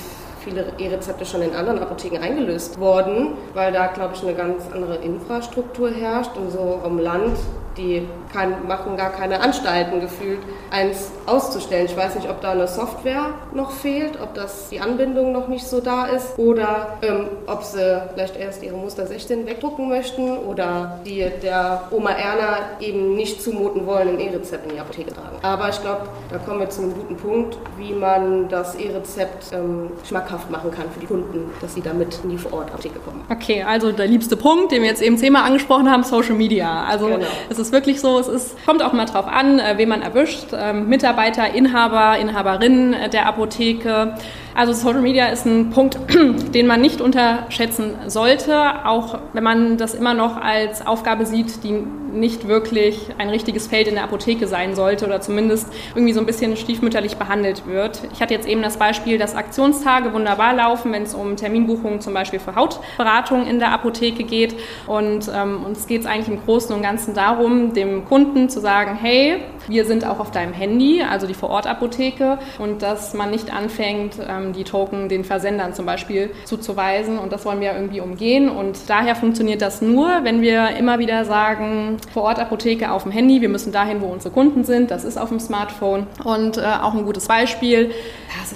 viele 0.46 0.66
E-Rezepte 0.78 1.26
schon 1.26 1.42
in 1.42 1.54
anderen 1.56 1.80
Apotheken 1.80 2.22
eingelöst 2.22 2.80
worden, 2.80 3.34
weil 3.54 3.74
da, 3.74 3.88
glaube 3.88 4.14
ich, 4.16 4.24
eine 4.24 4.36
ganz 4.36 4.64
andere 4.72 4.96
Infrastruktur 4.98 5.90
herrscht 5.90 6.38
und 6.38 6.52
so 6.52 6.80
am 6.84 7.00
Land 7.00 7.38
die 7.78 8.08
kann, 8.32 8.68
machen 8.68 8.98
gar 8.98 9.12
keine 9.12 9.42
Anstalten 9.42 10.00
gefühlt, 10.00 10.40
eins 10.72 11.12
auszustellen. 11.26 11.86
Ich 11.86 11.98
weiß 11.98 12.16
nicht, 12.16 12.30
ob 12.30 12.42
da 12.42 12.52
eine 12.52 12.68
Software 12.68 13.34
noch 13.54 13.72
fehlt, 13.72 14.20
ob 14.22 14.34
das 14.34 14.70
die 14.70 14.80
Anbindung 14.80 15.32
noch 15.32 15.48
nicht 15.48 15.66
so 15.66 15.82
da 15.82 16.06
ist 16.06 16.38
oder 16.38 16.98
ähm, 17.02 17.28
ob 17.48 17.64
sie 17.64 18.02
vielleicht 18.14 18.38
erst 18.38 18.64
ihre 18.64 18.76
Muster 18.76 19.06
16 19.08 19.46
wegdrucken 19.46 19.90
möchten 19.90 20.38
oder 20.38 21.00
die 21.06 21.26
der 21.42 21.84
Oma 21.92 22.12
Erna 22.12 22.58
eben 22.80 23.16
nicht 23.16 23.42
zumuten 23.42 23.86
wollen, 23.86 24.10
ein 24.10 24.20
E-Rezept 24.20 24.66
in 24.66 24.76
die 24.76 24.80
Apotheke 24.80 25.14
tragen. 25.14 25.38
Aber 25.42 25.70
ich 25.70 25.82
glaube, 25.82 26.08
da 26.30 26.38
kommen 26.38 26.60
wir 26.60 26.70
zu 26.70 26.82
einem 26.82 26.94
guten 26.94 27.16
Punkt, 27.16 27.58
wie 27.78 27.94
man 27.94 28.50
das 28.50 28.76
E-Rezept 28.76 29.54
ähm, 29.54 29.92
schmackhaft 30.08 30.50
machen 30.50 30.72
kann 30.72 30.90
für 30.92 31.00
die 31.00 31.08
Kunden, 31.08 31.52
dass 31.62 31.74
sie 31.74 31.82
damit 31.82 32.20
in 32.24 32.30
die 32.30 32.38
Vorort-Apotheke 32.38 33.00
kommen. 33.00 33.24
Okay, 33.30 33.64
also 33.64 33.92
der 33.92 34.08
liebste 34.08 34.38
Punkt, 34.38 34.72
den 34.72 34.82
wir 34.82 34.90
jetzt 34.90 35.02
eben 35.02 35.18
zehnmal 35.18 35.44
angesprochen 35.44 35.90
haben, 35.90 36.04
Social 36.04 36.36
Media. 36.36 36.86
Also 36.86 37.08
genau. 37.08 37.26
es 37.50 37.60
ist 37.60 37.65
wirklich 37.72 38.02
so, 38.02 38.20
es 38.20 38.28
ist, 38.28 38.66
kommt 38.66 38.82
auch 38.84 38.94
mal 38.94 39.06
drauf 39.06 39.28
an, 39.28 39.60
äh, 39.60 39.78
wen 39.78 39.90
man 39.90 40.02
erwischt. 40.02 40.48
Ähm, 40.54 40.88
Mitarbeiter, 40.90 41.54
Inhaber, 41.54 42.18
Inhaberinnen 42.18 43.10
der 43.12 43.28
Apotheke. 43.28 44.16
Also 44.56 44.72
Social 44.72 45.02
Media 45.02 45.28
ist 45.28 45.46
ein 45.46 45.70
Punkt, 45.70 46.00
den 46.54 46.66
man 46.66 46.80
nicht 46.80 47.02
unterschätzen 47.02 47.96
sollte, 48.08 48.86
auch 48.86 49.20
wenn 49.34 49.44
man 49.44 49.78
das 49.78 49.94
immer 49.94 50.14
noch 50.14 50.38
als 50.38 50.88
Aufgabe 50.88 51.26
sieht, 51.26 51.62
die 51.66 51.74
nicht 52.16 52.48
wirklich 52.48 53.10
ein 53.18 53.28
richtiges 53.30 53.68
Feld 53.68 53.90
in 53.90 53.96
der 53.96 54.06
Apotheke 54.06 54.48
sein 54.48 54.74
sollte 54.74 55.06
oder 55.06 55.20
zumindest 55.20 55.68
irgendwie 55.94 56.14
so 56.14 56.22
ein 56.22 56.26
bisschen 56.26 56.56
stiefmütterlich 56.56 57.18
behandelt 57.18 57.68
wird. 57.68 58.02
Ich 58.14 58.22
hatte 58.22 58.34
jetzt 58.34 58.48
eben 58.48 58.62
das 58.62 58.78
Beispiel, 58.78 59.18
dass 59.18 59.36
Aktionstage 59.36 60.14
wunderbar 60.14 60.56
laufen, 60.56 60.94
wenn 60.94 61.04
es 61.04 61.14
um 61.14 61.36
Terminbuchungen 61.36 62.00
zum 62.00 62.14
Beispiel 62.14 62.40
für 62.40 62.56
Hautberatung 62.56 63.46
in 63.46 63.60
der 63.60 63.74
Apotheke 63.74 64.24
geht. 64.24 64.56
Und 64.88 65.30
ähm, 65.36 65.66
uns 65.66 65.86
geht 65.88 66.02
es 66.02 66.08
eigentlich 66.08 66.30
im 66.30 66.42
Großen 66.44 66.74
und 66.74 66.82
Ganzen 66.82 67.14
darum, 67.14 67.74
dem 67.74 68.06
Kunden 68.06 68.50
zu 68.50 68.62
sagen, 68.62 68.98
hey, 69.00 69.42
wir 69.68 69.86
sind 69.86 70.06
auch 70.06 70.20
auf 70.20 70.32
deinem 70.32 70.54
Handy, 70.54 71.02
also 71.02 71.28
die 71.28 71.34
Vorortapotheke, 71.34 72.38
und 72.60 72.82
dass 72.82 73.14
man 73.14 73.32
nicht 73.32 73.54
anfängt, 73.54 74.18
ähm, 74.28 74.45
die 74.54 74.64
Token 74.64 75.10
den 75.10 75.24
Versendern 75.24 75.74
zum 75.74 75.86
Beispiel 75.86 76.32
zuzuweisen. 76.46 77.18
Und 77.20 77.32
das 77.32 77.46
wollen 77.46 77.62
wir 77.62 77.74
irgendwie 77.74 78.02
umgehen. 78.02 78.50
Und 78.50 78.90
daher 78.90 79.16
funktioniert 79.16 79.62
das 79.62 79.82
nur, 79.82 80.24
wenn 80.24 80.42
wir 80.42 80.76
immer 80.78 81.00
wieder 81.00 81.26
sagen, 81.26 81.98
vor 82.14 82.24
Ort 82.24 82.40
Apotheke 82.40 82.92
auf 82.92 83.04
dem 83.04 83.12
Handy, 83.12 83.42
wir 83.42 83.50
müssen 83.50 83.72
dahin, 83.72 84.02
wo 84.02 84.08
unsere 84.08 84.34
Kunden 84.34 84.64
sind, 84.64 84.92
das 84.92 85.04
ist 85.04 85.18
auf 85.18 85.30
dem 85.30 85.40
Smartphone. 85.40 86.08
Und 86.24 86.58
äh, 86.58 86.62
auch 86.62 86.94
ein 86.94 87.06
gutes 87.06 87.28
Beispiel, 87.28 87.92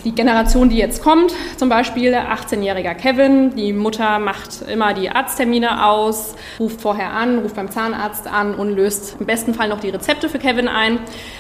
die 0.04 0.14
Generation, 0.14 0.70
die 0.70 0.78
jetzt 0.78 1.02
kommt, 1.04 1.34
zum 1.58 1.70
Beispiel 1.70 2.14
18-jähriger 2.14 2.94
Kevin, 2.94 3.56
die 3.56 3.74
Mutter 3.74 4.20
macht 4.20 4.62
immer 4.62 4.94
die 4.94 5.10
Arzttermine 5.10 5.86
aus, 5.86 6.36
ruft 6.60 6.82
vorher 6.82 7.12
an, 7.12 7.40
ruft 7.40 7.56
beim 7.56 7.72
Zahnarzt 7.72 8.28
an 8.28 8.56
und 8.56 8.76
löst 8.76 9.18
im 9.20 9.26
besten 9.26 9.54
Fall 9.54 9.70
noch 9.70 9.80
die 9.80 9.90
Rezepte 9.90 10.30
für 10.30 10.40
Kevin 10.40 10.68
ein, 10.68 11.00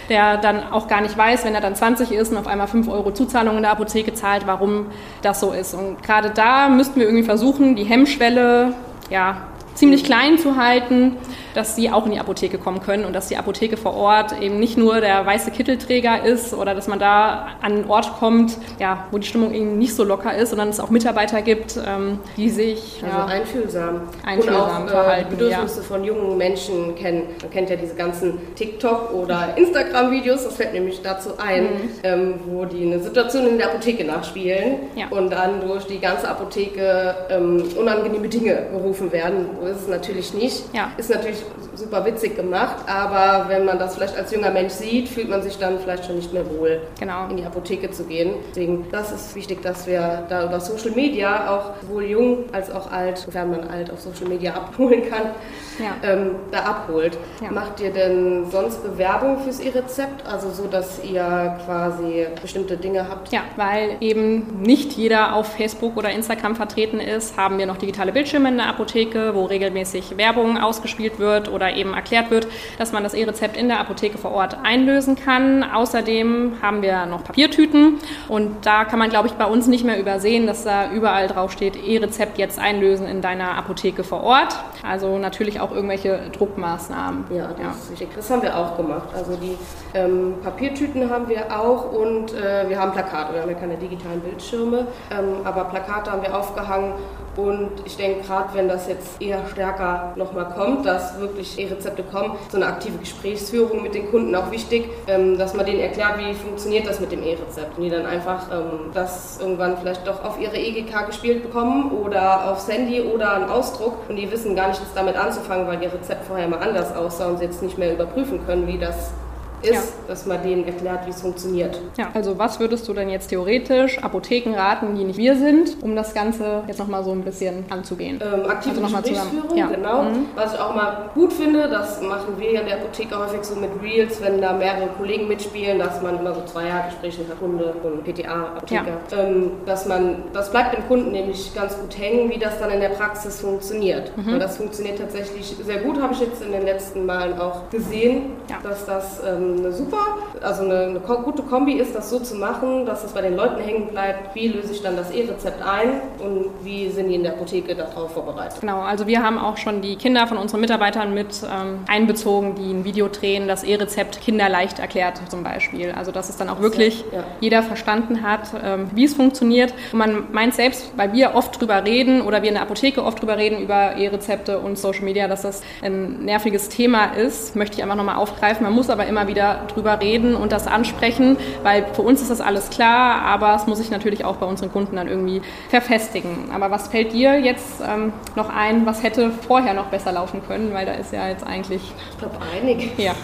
der 0.09 0.37
dann 0.37 0.71
auch 0.71 0.87
gar 0.87 1.01
nicht 1.01 1.17
weiß, 1.17 1.45
wenn 1.45 1.55
er 1.55 1.61
dann 1.61 1.75
20 1.75 2.11
ist 2.11 2.31
und 2.31 2.37
auf 2.37 2.47
einmal 2.47 2.67
5 2.67 2.87
Euro 2.87 3.11
Zuzahlung 3.11 3.57
in 3.57 3.63
der 3.63 3.71
Apotheke 3.71 4.13
zahlt, 4.13 4.38
warum 4.45 4.87
das 5.21 5.39
so 5.39 5.51
ist. 5.51 5.73
Und 5.73 6.01
gerade 6.03 6.29
da 6.29 6.69
müssten 6.69 6.99
wir 6.99 7.07
irgendwie 7.07 7.23
versuchen, 7.25 7.75
die 7.75 7.83
Hemmschwelle 7.83 8.73
ja, 9.09 9.37
ziemlich 9.79 10.03
klein 10.03 10.37
zu 10.37 10.57
halten 10.57 11.15
dass 11.53 11.75
sie 11.75 11.89
auch 11.89 12.05
in 12.05 12.11
die 12.11 12.19
Apotheke 12.19 12.57
kommen 12.57 12.81
können 12.81 13.05
und 13.05 13.13
dass 13.13 13.27
die 13.27 13.37
Apotheke 13.37 13.77
vor 13.77 13.95
Ort 13.95 14.39
eben 14.41 14.59
nicht 14.59 14.77
nur 14.77 15.01
der 15.01 15.25
weiße 15.25 15.51
Kittelträger 15.51 16.23
ist 16.23 16.53
oder 16.53 16.75
dass 16.75 16.87
man 16.87 16.99
da 16.99 17.47
an 17.61 17.73
einen 17.73 17.89
Ort 17.89 18.13
kommt, 18.19 18.57
ja, 18.79 19.07
wo 19.11 19.17
die 19.17 19.27
Stimmung 19.27 19.53
eben 19.53 19.77
nicht 19.77 19.95
so 19.95 20.03
locker 20.03 20.35
ist, 20.35 20.49
sondern 20.49 20.69
es 20.69 20.79
auch 20.79 20.89
Mitarbeiter 20.89 21.41
gibt, 21.41 21.77
ähm, 21.85 22.19
die 22.37 22.49
sich 22.49 23.01
also 23.03 23.17
ja, 23.17 23.25
einfühlsam, 23.25 24.01
einfühlsam 24.25 24.53
und 24.53 24.59
auch, 24.59 24.85
äh, 24.85 24.89
verhalten. 24.89 25.29
Bedürfnisse 25.31 25.81
ja. 25.81 25.85
von 25.85 26.03
jungen 26.03 26.37
Menschen 26.37 26.95
kennen. 26.95 27.23
Man 27.41 27.51
kennt 27.51 27.69
ja 27.69 27.75
diese 27.75 27.95
ganzen 27.95 28.39
TikTok- 28.55 29.13
oder 29.13 29.53
Instagram-Videos, 29.57 30.43
das 30.43 30.55
fällt 30.55 30.73
nämlich 30.73 31.01
dazu 31.01 31.31
ein, 31.37 31.63
mhm. 31.63 31.89
ähm, 32.03 32.33
wo 32.47 32.65
die 32.65 32.83
eine 32.83 32.99
Situation 32.99 33.47
in 33.47 33.57
der 33.57 33.67
Apotheke 33.67 34.03
nachspielen 34.03 34.77
ja. 34.95 35.07
und 35.09 35.31
dann 35.31 35.61
durch 35.61 35.85
die 35.85 35.99
ganze 35.99 36.29
Apotheke 36.29 37.15
ähm, 37.29 37.63
unangenehme 37.77 38.27
Dinge 38.27 38.67
gerufen 38.71 39.11
werden. 39.11 39.47
Ist 39.69 39.81
es 39.81 39.87
natürlich 39.87 40.33
nicht. 40.33 40.63
Ja. 40.73 40.91
Ist 40.97 41.09
natürlich 41.09 41.43
super 41.75 42.05
witzig 42.05 42.35
gemacht, 42.35 42.77
aber 42.87 43.47
wenn 43.47 43.65
man 43.65 43.79
das 43.79 43.95
vielleicht 43.95 44.17
als 44.17 44.31
junger 44.31 44.51
Mensch 44.51 44.73
sieht, 44.73 45.07
fühlt 45.07 45.29
man 45.29 45.41
sich 45.41 45.57
dann 45.57 45.79
vielleicht 45.79 46.05
schon 46.05 46.17
nicht 46.17 46.33
mehr 46.33 46.49
wohl, 46.49 46.81
genau. 46.99 47.27
in 47.29 47.37
die 47.37 47.45
Apotheke 47.45 47.89
zu 47.91 48.03
gehen. 48.03 48.35
Deswegen, 48.49 48.87
das 48.91 49.11
ist 49.11 49.35
wichtig, 49.35 49.61
dass 49.61 49.87
wir 49.87 50.25
da 50.29 50.45
über 50.45 50.59
Social 50.59 50.91
Media 50.91 51.49
auch 51.49 51.81
sowohl 51.81 52.05
jung 52.05 52.45
als 52.51 52.69
auch 52.71 52.91
alt, 52.91 53.17
sofern 53.17 53.51
man 53.51 53.67
alt 53.67 53.91
auf 53.91 54.01
Social 54.01 54.27
Media 54.27 54.53
abholen 54.53 55.09
kann, 55.09 55.31
ja. 55.79 55.95
ähm, 56.03 56.35
da 56.51 56.59
abholt. 56.59 57.17
Ja. 57.41 57.51
Macht 57.51 57.79
ihr 57.79 57.91
denn 57.91 58.49
sonst 58.51 58.83
Bewerbung 58.83 59.39
fürs 59.39 59.59
E-Rezept? 59.59 60.25
Also 60.27 60.49
so, 60.51 60.67
dass 60.67 61.01
ihr 61.03 61.57
quasi 61.65 62.27
bestimmte 62.41 62.77
Dinge 62.77 63.07
habt? 63.09 63.31
Ja, 63.31 63.41
weil 63.55 63.97
eben 64.01 64.61
nicht 64.61 64.93
jeder 64.93 65.35
auf 65.35 65.53
Facebook 65.53 65.95
oder 65.95 66.09
Instagram 66.09 66.55
vertreten 66.55 66.99
ist, 66.99 67.37
haben 67.37 67.57
wir 67.57 67.65
noch 67.65 67.77
digitale 67.77 68.11
Bildschirme 68.11 68.49
in 68.49 68.57
der 68.57 68.67
Apotheke, 68.67 69.33
wo 69.33 69.45
regelmäßig 69.59 70.17
Werbung 70.17 70.57
ausgespielt 70.57 71.19
wird 71.19 71.51
oder 71.51 71.75
eben 71.75 71.93
erklärt 71.93 72.31
wird, 72.31 72.47
dass 72.77 72.91
man 72.93 73.03
das 73.03 73.13
E-Rezept 73.13 73.57
in 73.57 73.67
der 73.67 73.79
Apotheke 73.79 74.17
vor 74.17 74.31
Ort 74.31 74.57
einlösen 74.63 75.15
kann. 75.15 75.63
Außerdem 75.63 76.53
haben 76.61 76.81
wir 76.81 77.05
noch 77.05 77.23
Papiertüten 77.23 77.99
und 78.29 78.65
da 78.65 78.85
kann 78.85 78.99
man, 78.99 79.09
glaube 79.09 79.27
ich, 79.27 79.33
bei 79.33 79.45
uns 79.45 79.67
nicht 79.67 79.83
mehr 79.83 79.99
übersehen, 79.99 80.47
dass 80.47 80.63
da 80.63 80.91
überall 80.91 81.27
drauf 81.27 81.51
steht, 81.51 81.75
E-Rezept 81.75 82.37
jetzt 82.37 82.57
einlösen 82.57 83.05
in 83.05 83.21
deiner 83.21 83.57
Apotheke 83.57 84.03
vor 84.03 84.23
Ort. 84.23 84.55
Also 84.87 85.17
natürlich 85.17 85.59
auch 85.59 85.71
irgendwelche 85.71 86.29
Druckmaßnahmen. 86.31 87.25
Ja, 87.35 87.49
das, 87.49 87.99
ja. 87.99 88.07
das 88.15 88.29
haben 88.29 88.41
wir 88.41 88.57
auch 88.57 88.77
gemacht. 88.77 89.09
Also 89.13 89.35
die 89.35 89.57
ähm, 89.93 90.35
Papiertüten 90.41 91.09
haben 91.09 91.27
wir 91.27 91.59
auch 91.59 91.91
und 91.91 92.33
äh, 92.33 92.69
wir 92.69 92.79
haben 92.79 92.93
Plakate. 92.93 93.33
Wir 93.33 93.41
haben 93.41 93.49
ja 93.49 93.57
keine 93.57 93.75
digitalen 93.75 94.21
Bildschirme, 94.21 94.87
ähm, 95.11 95.43
aber 95.43 95.65
Plakate 95.65 96.11
haben 96.11 96.21
wir 96.21 96.37
aufgehangen 96.37 96.93
und 97.39 97.71
ich 97.85 97.95
denke, 97.95 98.21
gerade 98.25 98.53
wenn 98.53 98.67
das 98.67 98.87
jetzt 98.87 99.21
eher 99.21 99.47
stärker 99.47 100.13
nochmal 100.15 100.49
kommt, 100.55 100.85
dass 100.85 101.19
wirklich 101.19 101.57
E-Rezepte 101.57 102.03
kommen, 102.03 102.33
so 102.49 102.57
eine 102.57 102.67
aktive 102.67 102.97
Gesprächsführung 102.97 103.81
mit 103.81 103.95
den 103.95 104.09
Kunden 104.11 104.35
auch 104.35 104.51
wichtig, 104.51 104.89
ähm, 105.07 105.37
dass 105.37 105.53
man 105.53 105.65
denen 105.65 105.79
erklärt, 105.79 106.17
wie 106.17 106.33
funktioniert 106.33 106.87
das 106.87 106.99
mit 106.99 107.11
dem 107.11 107.23
E-Rezept. 107.23 107.77
Und 107.77 107.83
die 107.83 107.89
dann 107.89 108.05
einfach 108.05 108.47
ähm, 108.51 108.91
das 108.93 109.39
irgendwann 109.39 109.77
vielleicht 109.77 110.05
doch 110.05 110.23
auf 110.23 110.39
ihre 110.39 110.57
EGK 110.57 111.07
gespielt 111.07 111.43
bekommen 111.43 111.91
oder 111.91 112.51
aufs 112.51 112.67
Handy 112.67 113.01
oder 113.01 113.33
einen 113.33 113.49
Ausdruck 113.49 113.93
und 114.09 114.17
die 114.17 114.29
wissen 114.29 114.55
gar 114.55 114.67
nicht, 114.67 114.81
was 114.81 114.93
damit 114.93 115.15
anzufangen, 115.15 115.67
weil 115.67 115.81
ihr 115.81 115.93
Rezept 115.93 116.25
vorher 116.25 116.47
mal 116.47 116.59
anders 116.59 116.95
aussah 116.95 117.27
und 117.27 117.37
sie 117.37 117.45
jetzt 117.45 117.63
nicht 117.63 117.77
mehr 117.77 117.93
überprüfen 117.93 118.45
können, 118.45 118.67
wie 118.67 118.77
das 118.77 119.13
ist, 119.61 119.73
ja. 119.73 119.81
dass 120.07 120.25
man 120.25 120.41
denen 120.43 120.65
erklärt, 120.65 121.05
wie 121.05 121.11
es 121.11 121.21
funktioniert. 121.21 121.79
Ja, 121.97 122.09
also 122.13 122.37
was 122.37 122.59
würdest 122.59 122.87
du 122.87 122.93
denn 122.93 123.09
jetzt 123.09 123.27
theoretisch 123.27 124.01
Apotheken 124.03 124.55
raten, 124.55 124.95
die 124.95 125.03
nicht 125.03 125.17
wir 125.17 125.35
sind, 125.35 125.77
um 125.81 125.95
das 125.95 126.13
Ganze 126.13 126.63
jetzt 126.67 126.79
nochmal 126.79 127.03
so 127.03 127.11
ein 127.11 127.23
bisschen 127.23 127.65
anzugehen? 127.69 128.19
Ähm, 128.21 128.49
aktive 128.49 128.81
also 128.81 128.95
Gesprächsführung, 128.97 129.57
ja. 129.57 129.67
genau. 129.67 130.03
Mhm. 130.03 130.25
Was 130.35 130.53
ich 130.53 130.59
auch 130.59 130.75
mal 130.75 131.09
gut 131.13 131.33
finde, 131.33 131.67
das 131.69 132.01
machen 132.01 132.35
wir 132.37 132.61
in 132.61 132.65
der 132.65 132.77
Apotheke 132.77 133.17
häufig 133.17 133.43
so 133.43 133.55
mit 133.55 133.69
Reels, 133.81 134.21
wenn 134.21 134.41
da 134.41 134.53
mehrere 134.53 134.87
Kollegen 134.97 135.27
mitspielen, 135.27 135.79
dass 135.79 136.01
man 136.01 136.19
immer 136.19 136.33
so 136.33 136.41
Zweiergespräche 136.45 137.21
hat, 137.27 137.39
Kunde 137.39 137.73
und 137.83 138.03
PTA, 138.03 138.57
Apotheker. 138.57 138.85
Ja. 139.11 139.17
Ähm, 139.17 139.51
dass 139.65 139.85
man, 139.85 140.23
das 140.33 140.51
bleibt 140.51 140.75
dem 140.75 140.87
Kunden 140.87 141.11
nämlich 141.11 141.53
ganz 141.53 141.77
gut 141.77 141.97
hängen, 141.97 142.29
wie 142.29 142.37
das 142.37 142.59
dann 142.59 142.71
in 142.71 142.79
der 142.79 142.89
Praxis 142.89 143.39
funktioniert. 143.39 144.15
Mhm. 144.17 144.33
Und 144.33 144.39
das 144.39 144.57
funktioniert 144.57 144.99
tatsächlich 144.99 145.55
sehr 145.63 145.77
gut, 145.77 146.01
habe 146.01 146.13
ich 146.13 146.21
jetzt 146.21 146.41
in 146.41 146.51
den 146.51 146.63
letzten 146.63 147.05
Malen 147.05 147.39
auch 147.39 147.69
gesehen, 147.69 148.33
dass 148.63 148.85
das 148.85 149.21
ähm, 149.25 149.48
eine 149.57 149.71
super, 149.71 149.97
also 150.41 150.63
eine, 150.63 150.79
eine, 150.79 150.99
gute 150.99 151.43
Kombi 151.43 151.73
ist, 151.73 151.95
das 151.95 152.09
so 152.09 152.19
zu 152.19 152.35
machen, 152.35 152.85
dass 152.85 153.03
es 153.03 153.11
bei 153.11 153.21
den 153.21 153.35
Leuten 153.35 153.61
hängen 153.61 153.87
bleibt. 153.87 154.35
Wie 154.35 154.47
löse 154.47 154.73
ich 154.73 154.81
dann 154.81 154.95
das 154.95 155.11
E-Rezept 155.11 155.61
ein 155.61 156.01
und 156.19 156.45
wie 156.63 156.89
sind 156.89 157.09
die 157.09 157.15
in 157.15 157.23
der 157.23 157.33
Apotheke 157.33 157.75
darauf 157.75 158.13
vorbereitet? 158.13 158.59
Genau, 158.61 158.81
also 158.81 159.07
wir 159.07 159.23
haben 159.23 159.37
auch 159.37 159.57
schon 159.57 159.81
die 159.81 159.95
Kinder 159.95 160.27
von 160.27 160.37
unseren 160.37 160.61
Mitarbeitern 160.61 161.13
mit 161.13 161.41
ähm, 161.43 161.79
einbezogen, 161.87 162.55
die 162.55 162.71
ein 162.71 162.83
Video 162.83 163.07
drehen, 163.07 163.47
das 163.47 163.63
E-Rezept 163.63 164.21
kinderleicht 164.21 164.79
erklärt 164.79 165.21
zum 165.29 165.43
Beispiel. 165.43 165.91
Also 165.91 166.11
dass 166.11 166.29
es 166.29 166.37
dann 166.37 166.49
auch 166.49 166.61
wirklich 166.61 167.03
ja. 167.11 167.23
jeder 167.39 167.63
verstanden 167.63 168.23
hat, 168.23 168.49
ähm, 168.63 168.89
wie 168.93 169.05
es 169.05 169.13
funktioniert. 169.13 169.73
Und 169.91 169.99
man 169.99 170.23
meint 170.31 170.53
selbst, 170.53 170.91
weil 170.95 171.13
wir 171.13 171.35
oft 171.35 171.59
drüber 171.59 171.83
reden 171.85 172.21
oder 172.21 172.41
wir 172.41 172.49
in 172.49 172.55
der 172.55 172.63
Apotheke 172.63 173.03
oft 173.03 173.21
drüber 173.21 173.37
reden 173.37 173.59
über 173.61 173.95
E-Rezepte 173.95 174.59
und 174.59 174.77
Social 174.77 175.03
Media, 175.03 175.27
dass 175.27 175.41
das 175.41 175.61
ein 175.81 176.25
nerviges 176.25 176.69
Thema 176.69 177.05
ist, 177.13 177.55
möchte 177.55 177.77
ich 177.77 177.83
einfach 177.83 177.95
nochmal 177.95 178.15
aufgreifen. 178.15 178.63
Man 178.63 178.73
muss 178.73 178.89
aber 178.89 179.05
immer 179.07 179.27
wieder 179.27 179.38
wieder 179.39 179.61
drüber 179.73 180.01
reden 180.01 180.35
und 180.35 180.51
das 180.51 180.67
ansprechen, 180.67 181.37
weil 181.63 181.85
für 181.93 182.01
uns 182.01 182.21
ist 182.21 182.29
das 182.29 182.41
alles 182.41 182.69
klar, 182.69 183.21
aber 183.21 183.55
es 183.55 183.67
muss 183.67 183.77
sich 183.77 183.89
natürlich 183.89 184.25
auch 184.25 184.35
bei 184.35 184.45
unseren 184.45 184.69
Kunden 184.69 184.97
dann 184.97 185.07
irgendwie 185.07 185.41
verfestigen. 185.69 186.51
Aber 186.53 186.71
was 186.71 186.89
fällt 186.89 187.13
dir 187.13 187.39
jetzt 187.39 187.81
ähm, 187.81 188.11
noch 188.35 188.49
ein, 188.49 188.85
was 188.85 189.01
hätte 189.01 189.31
vorher 189.31 189.73
noch 189.73 189.85
besser 189.85 190.11
laufen 190.11 190.41
können, 190.45 190.73
weil 190.73 190.85
da 190.85 190.91
ist 190.91 191.13
ja 191.13 191.29
jetzt 191.29 191.47
eigentlich... 191.47 191.81
Ich 192.11 192.17
glaube, 192.17 192.35
einige. 192.53 193.01
Ja. 193.01 193.13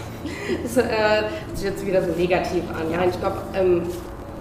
Das 0.64 0.76
äh, 0.78 0.86
sich 1.54 1.66
jetzt 1.66 1.86
wieder 1.86 2.04
so 2.04 2.12
negativ 2.14 2.64
an. 2.72 2.92
Ja, 2.92 3.08
ich 3.08 3.20
glaube, 3.20 3.38
ähm, 3.54 3.84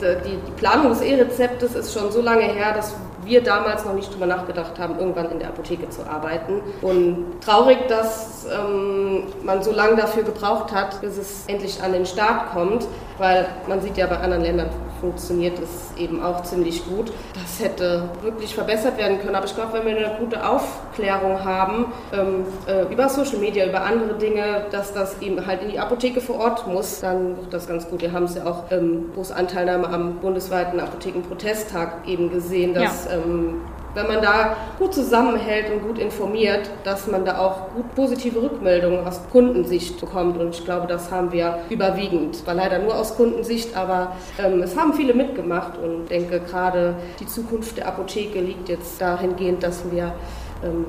die, 0.00 0.36
die 0.46 0.52
Planung 0.56 0.88
des 0.88 1.02
E-Rezeptes 1.02 1.74
ist 1.74 1.92
schon 1.92 2.10
so 2.10 2.22
lange 2.22 2.44
her, 2.44 2.72
dass 2.74 2.94
wir 3.24 3.42
damals 3.42 3.84
noch 3.84 3.94
nicht 3.94 4.12
drüber 4.12 4.26
nachgedacht 4.26 4.78
haben, 4.78 4.98
irgendwann 4.98 5.30
in 5.30 5.38
der 5.38 5.48
Apotheke 5.48 5.88
zu 5.90 6.08
arbeiten. 6.08 6.60
Und 6.82 7.40
traurig, 7.40 7.78
dass 7.88 8.46
ähm, 8.46 9.24
man 9.42 9.62
so 9.62 9.72
lange 9.72 9.96
dafür 9.96 10.22
gebraucht 10.22 10.72
hat, 10.72 11.00
bis 11.00 11.16
es 11.16 11.44
endlich 11.46 11.82
an 11.82 11.92
den 11.92 12.06
Start 12.06 12.52
kommt, 12.52 12.86
weil 13.18 13.46
man 13.68 13.80
sieht 13.80 13.96
ja 13.96 14.06
bei 14.06 14.18
anderen 14.18 14.42
Ländern 14.42 14.70
funktioniert 15.04 15.58
es 15.58 15.92
eben 15.98 16.22
auch 16.22 16.44
ziemlich 16.44 16.86
gut. 16.86 17.12
Das 17.34 17.62
hätte 17.62 18.08
wirklich 18.22 18.54
verbessert 18.54 18.96
werden 18.96 19.20
können. 19.20 19.34
Aber 19.34 19.44
ich 19.44 19.54
glaube, 19.54 19.74
wenn 19.74 19.84
wir 19.84 19.96
eine 19.96 20.16
gute 20.18 20.48
Aufklärung 20.48 21.44
haben 21.44 21.92
ähm, 22.14 22.46
äh, 22.66 22.90
über 22.90 23.10
Social 23.10 23.36
Media, 23.36 23.66
über 23.66 23.82
andere 23.82 24.14
Dinge, 24.14 24.64
dass 24.70 24.94
das 24.94 25.20
eben 25.20 25.46
halt 25.46 25.62
in 25.62 25.68
die 25.68 25.78
Apotheke 25.78 26.22
vor 26.22 26.36
Ort 26.36 26.66
muss, 26.66 27.00
dann 27.00 27.36
wird 27.36 27.52
das 27.52 27.68
ganz 27.68 27.86
gut. 27.88 28.00
Wir 28.00 28.12
haben 28.12 28.24
es 28.24 28.34
ja 28.34 28.46
auch 28.46 28.70
ähm, 28.70 29.10
große 29.14 29.36
Anteilnahme 29.36 29.88
am 29.88 30.20
bundesweiten 30.20 30.80
Apothekenprotesttag 30.80 32.08
eben 32.08 32.30
gesehen, 32.30 32.72
dass 32.72 33.04
ja 33.04 33.16
ähm, 33.16 33.60
wenn 33.94 34.06
man 34.06 34.20
da 34.20 34.56
gut 34.78 34.92
zusammenhält 34.94 35.70
und 35.70 35.82
gut 35.82 35.98
informiert, 35.98 36.70
dass 36.84 37.06
man 37.06 37.24
da 37.24 37.38
auch 37.38 37.72
gut 37.74 37.94
positive 37.94 38.42
Rückmeldungen 38.42 39.06
aus 39.06 39.20
Kundensicht 39.30 40.00
bekommt. 40.00 40.38
Und 40.38 40.54
ich 40.54 40.64
glaube, 40.64 40.86
das 40.86 41.10
haben 41.10 41.32
wir 41.32 41.60
überwiegend. 41.70 42.46
War 42.46 42.54
leider 42.54 42.78
nur 42.78 42.96
aus 42.96 43.16
Kundensicht, 43.16 43.76
aber 43.76 44.16
ähm, 44.38 44.62
es 44.62 44.76
haben 44.76 44.92
viele 44.94 45.14
mitgemacht 45.14 45.78
und 45.78 46.08
denke 46.10 46.40
gerade 46.40 46.96
die 47.20 47.26
Zukunft 47.26 47.78
der 47.78 47.88
Apotheke 47.88 48.40
liegt 48.40 48.68
jetzt 48.68 49.00
dahingehend, 49.00 49.62
dass 49.62 49.90
wir 49.90 50.12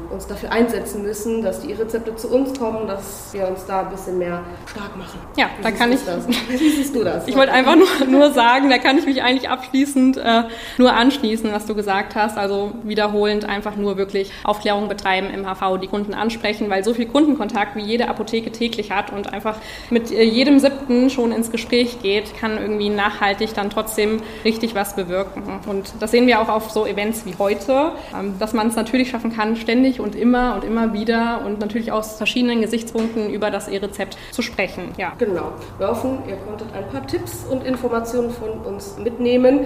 uns 0.09 0.27
dafür 0.27 0.51
einsetzen 0.51 1.03
müssen, 1.03 1.41
dass 1.41 1.61
die 1.61 1.71
E-Rezepte 1.71 2.15
zu 2.15 2.29
uns 2.29 2.57
kommen, 2.57 2.87
dass 2.87 3.33
wir 3.33 3.47
uns 3.47 3.65
da 3.65 3.81
ein 3.81 3.89
bisschen 3.89 4.17
mehr 4.17 4.43
stark 4.69 4.95
machen. 4.97 5.19
Ja, 5.37 5.49
Wie 5.57 5.63
da 5.63 5.71
kann 5.71 5.91
ich. 5.91 5.99
Das? 6.05 6.27
Wie 6.49 6.57
siehst 6.57 6.95
du 6.95 7.03
das? 7.03 7.27
Ich 7.27 7.35
wollte 7.35 7.51
einfach 7.51 7.75
nur, 7.75 7.87
nur 8.07 8.31
sagen, 8.31 8.69
da 8.69 8.77
kann 8.77 8.97
ich 8.97 9.05
mich 9.05 9.21
eigentlich 9.23 9.49
abschließend 9.49 10.17
äh, 10.17 10.43
nur 10.77 10.93
anschließen, 10.93 11.51
was 11.51 11.65
du 11.65 11.75
gesagt 11.75 12.15
hast. 12.15 12.37
Also 12.37 12.71
wiederholend 12.83 13.45
einfach 13.45 13.75
nur 13.75 13.97
wirklich 13.97 14.31
Aufklärung 14.43 14.87
betreiben 14.87 15.27
im 15.29 15.45
HV, 15.45 15.79
die 15.81 15.87
Kunden 15.87 16.13
ansprechen, 16.13 16.69
weil 16.69 16.83
so 16.83 16.93
viel 16.93 17.07
Kundenkontakt 17.07 17.75
wie 17.75 17.81
jede 17.81 18.07
Apotheke 18.07 18.51
täglich 18.51 18.91
hat 18.91 19.11
und 19.11 19.33
einfach 19.33 19.57
mit 19.89 20.11
äh, 20.11 20.23
jedem 20.23 20.59
siebten 20.59 21.09
schon 21.09 21.31
ins 21.31 21.51
Gespräch 21.51 22.01
geht, 22.01 22.37
kann 22.37 22.57
irgendwie 22.57 22.89
nachhaltig 22.89 23.53
dann 23.53 23.69
trotzdem 23.69 24.21
richtig 24.43 24.75
was 24.75 24.95
bewirken. 24.95 25.43
Und 25.67 25.93
das 25.99 26.11
sehen 26.11 26.27
wir 26.27 26.41
auch 26.41 26.49
auf 26.49 26.71
so 26.71 26.85
Events 26.85 27.25
wie 27.25 27.35
heute, 27.37 27.91
ähm, 28.17 28.35
dass 28.39 28.53
man 28.53 28.67
es 28.67 28.75
natürlich 28.75 29.09
schaffen 29.09 29.35
kann, 29.35 29.55
ständig 29.65 29.99
und 29.99 30.15
immer 30.15 30.55
und 30.55 30.63
immer 30.63 30.93
wieder 30.93 31.41
und 31.43 31.59
natürlich 31.59 31.91
aus 31.91 32.17
verschiedenen 32.17 32.61
Gesichtspunkten 32.61 33.31
über 33.31 33.49
das 33.49 33.67
E-Rezept 33.67 34.17
zu 34.31 34.41
sprechen. 34.41 34.91
Ja. 34.97 35.13
Genau. 35.17 35.53
Wir 35.79 35.87
hoffen, 35.87 36.19
ihr 36.27 36.35
konntet 36.37 36.67
ein 36.73 36.87
paar 36.89 37.05
Tipps 37.07 37.45
und 37.49 37.65
Informationen 37.65 38.29
von 38.29 38.51
uns 38.51 38.97
mitnehmen. 38.97 39.61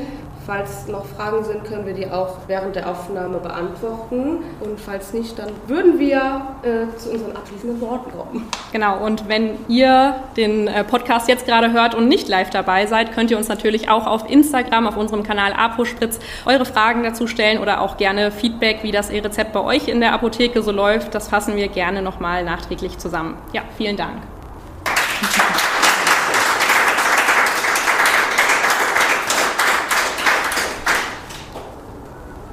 Falls 0.49 0.87
noch 0.87 1.05
Fragen 1.05 1.43
sind, 1.43 1.63
können 1.63 1.85
wir 1.85 1.93
die 1.93 2.09
auch 2.09 2.37
während 2.47 2.75
der 2.75 2.89
Aufnahme 2.89 3.37
beantworten. 3.37 4.39
Und 4.59 4.79
falls 4.83 5.13
nicht, 5.13 5.37
dann 5.37 5.49
würden 5.67 5.99
wir 5.99 6.41
äh, 6.63 6.97
zu 6.97 7.11
unseren 7.11 7.35
abschließenden 7.35 7.79
Worten 7.79 8.09
kommen. 8.09 8.49
Genau, 8.71 8.97
und 9.05 9.29
wenn 9.29 9.59
ihr 9.67 10.15
den 10.37 10.67
äh, 10.67 10.83
Podcast 10.83 11.29
jetzt 11.29 11.45
gerade 11.45 11.71
hört 11.71 11.93
und 11.93 12.07
nicht 12.07 12.27
live 12.27 12.49
dabei 12.49 12.87
seid, 12.87 13.11
könnt 13.11 13.29
ihr 13.29 13.37
uns 13.37 13.47
natürlich 13.47 13.89
auch 13.89 14.07
auf 14.07 14.27
Instagram, 14.27 14.87
auf 14.87 14.97
unserem 14.97 15.21
Kanal 15.21 15.53
ApoSpritz, 15.53 16.17
eure 16.47 16.65
Fragen 16.65 17.03
dazu 17.03 17.27
stellen 17.27 17.59
oder 17.59 17.81
auch 17.81 17.97
gerne 17.97 18.31
Feedback, 18.31 18.79
wie 18.81 18.91
das 18.91 19.11
E-Rezept 19.11 19.53
bei 19.53 19.61
euch 19.61 19.87
in 19.87 19.99
der 19.99 20.13
Apotheke 20.13 20.63
so 20.63 20.71
läuft. 20.71 21.13
Das 21.13 21.27
fassen 21.27 21.57
wir 21.57 21.67
gerne 21.67 22.01
nochmal 22.01 22.43
nachträglich 22.43 22.97
zusammen. 22.97 23.37
Ja, 23.53 23.61
vielen 23.77 23.97
Dank. 23.97 24.17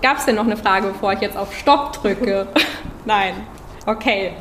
Gab 0.03 0.19
es 0.19 0.25
denn 0.25 0.37
noch 0.37 0.45
eine 0.45 0.57
Frage, 0.57 0.89
bevor 0.89 1.13
ich 1.13 1.21
jetzt 1.21 1.37
auf 1.37 1.55
Stopp 1.55 1.93
drücke? 1.95 2.47
Nein. 3.05 3.35
Okay. 3.87 4.33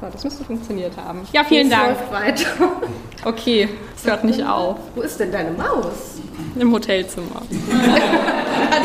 So, 0.00 0.06
das 0.12 0.22
müsste 0.24 0.44
funktioniert 0.44 0.96
haben. 0.96 1.26
Ja, 1.32 1.42
vielen 1.42 1.68
Dank. 1.68 1.98
Läuft 1.98 2.12
weiter. 2.12 2.46
Okay, 3.24 3.68
es 3.96 4.06
hört 4.06 4.22
nicht 4.22 4.44
auf. 4.44 4.76
Wo 4.94 5.02
ist 5.02 5.18
denn 5.18 5.32
deine 5.32 5.50
Maus? 5.50 6.20
Im 6.56 6.72
Hotelzimmer. 6.72 7.42